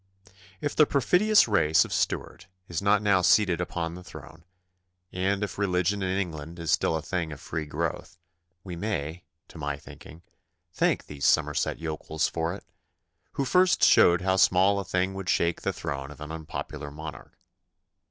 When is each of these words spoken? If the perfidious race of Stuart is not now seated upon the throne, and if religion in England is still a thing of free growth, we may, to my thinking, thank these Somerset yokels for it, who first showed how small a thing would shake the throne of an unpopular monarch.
If 0.61 0.75
the 0.75 0.87
perfidious 0.87 1.47
race 1.47 1.85
of 1.85 1.93
Stuart 1.93 2.47
is 2.67 2.81
not 2.81 3.03
now 3.03 3.21
seated 3.21 3.61
upon 3.61 3.93
the 3.93 4.03
throne, 4.03 4.45
and 5.11 5.43
if 5.43 5.59
religion 5.59 6.01
in 6.01 6.17
England 6.17 6.57
is 6.57 6.71
still 6.71 6.95
a 6.95 7.03
thing 7.03 7.31
of 7.31 7.39
free 7.39 7.67
growth, 7.67 8.17
we 8.63 8.75
may, 8.75 9.25
to 9.47 9.59
my 9.59 9.77
thinking, 9.77 10.23
thank 10.73 11.05
these 11.05 11.27
Somerset 11.27 11.77
yokels 11.77 12.27
for 12.27 12.55
it, 12.55 12.63
who 13.33 13.45
first 13.45 13.83
showed 13.83 14.21
how 14.23 14.37
small 14.37 14.79
a 14.79 14.83
thing 14.83 15.13
would 15.13 15.29
shake 15.29 15.61
the 15.61 15.71
throne 15.71 16.09
of 16.09 16.19
an 16.19 16.31
unpopular 16.31 16.89
monarch. 16.89 17.37